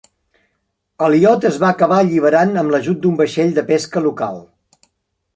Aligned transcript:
El 1.07 1.15
iot 1.17 1.43
es 1.49 1.59
va 1.63 1.67
acabar 1.73 1.99
alliberant 2.03 2.57
amb 2.61 2.73
l'ajut 2.75 3.03
d'un 3.03 3.19
vaixell 3.19 3.53
de 3.59 3.65
pesca 3.69 4.03
local. 4.07 4.41